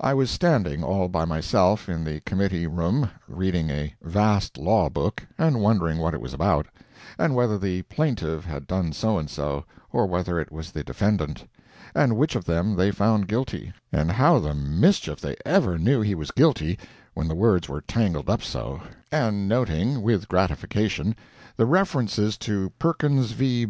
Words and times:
I 0.00 0.14
was 0.14 0.30
standing, 0.30 0.82
all 0.82 1.08
by 1.10 1.26
myself, 1.26 1.90
in 1.90 2.02
the 2.02 2.20
Committee 2.20 2.66
room, 2.66 3.10
reading 3.28 3.68
a 3.68 3.92
vast 4.02 4.56
law 4.56 4.88
book, 4.88 5.22
and 5.36 5.60
wondering 5.60 5.98
what 5.98 6.14
it 6.14 6.22
was 6.22 6.32
about; 6.32 6.68
and 7.18 7.34
whether 7.34 7.58
the 7.58 7.82
plaintiff 7.82 8.46
had 8.46 8.66
done 8.66 8.94
so 8.94 9.18
and 9.18 9.28
so, 9.28 9.66
or 9.92 10.06
whether 10.06 10.40
it 10.40 10.50
was 10.50 10.70
the 10.70 10.82
defendant; 10.82 11.44
and 11.94 12.16
which 12.16 12.34
of 12.34 12.46
them 12.46 12.76
they 12.76 12.90
found 12.90 13.28
guilty; 13.28 13.74
and 13.92 14.10
how 14.12 14.38
the 14.38 14.54
mischief 14.54 15.20
they 15.20 15.36
ever 15.44 15.76
knew 15.78 16.00
he 16.00 16.14
was 16.14 16.30
guilty 16.30 16.78
when 17.12 17.28
the 17.28 17.34
words 17.34 17.68
were 17.68 17.82
tangled 17.82 18.30
up 18.30 18.40
so; 18.42 18.80
and 19.12 19.46
noting, 19.50 20.00
with 20.00 20.28
gratification, 20.28 21.14
the 21.58 21.66
references 21.66 22.38
to 22.38 22.70
Perkins 22.78 23.32
v. 23.32 23.66